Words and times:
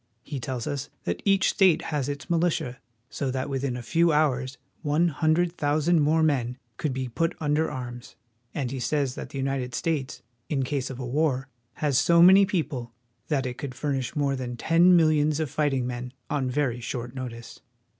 He 0.23 0.39
tells 0.39 0.65
us 0.65 0.89
that 1.03 1.21
each 1.25 1.51
state 1.51 1.83
has 1.93 2.09
its 2.09 2.27
militia, 2.27 2.79
so 3.11 3.29
that 3.29 3.51
within 3.51 3.77
a 3.77 3.83
few 3.83 4.11
hours 4.11 4.57
one 4.81 5.09
hundred 5.09 5.55
thousand 5.55 6.01
more 6.01 6.23
men 6.23 6.57
could 6.77 6.91
be 6.91 7.07
put 7.07 7.35
under 7.39 7.69
arms; 7.69 8.15
and 8.51 8.71
he 8.71 8.79
says 8.79 9.13
that 9.13 9.29
the 9.29 9.37
United 9.37 9.75
States, 9.75 10.23
in 10.49 10.63
case 10.63 10.89
of 10.89 10.97
a 10.97 11.05
war, 11.05 11.49
has 11.73 11.99
so 11.99 12.19
many 12.19 12.47
people 12.47 12.91
that 13.27 13.45
it 13.45 13.59
could 13.59 13.75
furnish 13.75 14.15
more 14.15 14.35
than 14.35 14.57
ten 14.57 14.95
millions 14.95 15.39
of 15.39 15.51
fighting 15.51 15.85
men 15.85 16.13
on 16.31 16.49
very 16.49 16.79
short 16.79 17.13
notice. 17.13 17.59